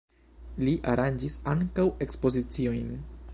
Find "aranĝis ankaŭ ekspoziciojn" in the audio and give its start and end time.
0.93-2.91